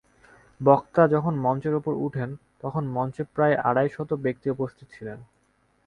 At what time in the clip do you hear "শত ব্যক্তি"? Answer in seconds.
3.89-4.47